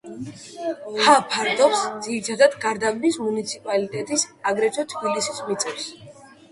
[1.07, 5.89] ჰა ფართობს, ძირითადად გარდაბნის მუნიციპალიტეტის, აგრეთვე თბილისის მიწებს.